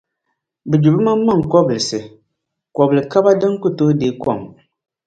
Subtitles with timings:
[0.69, 1.99] bɛ gbi bɛmaŋmaŋ’ kɔbilisi,
[2.75, 4.39] kɔbil’ kaba din ku tooi deei kom.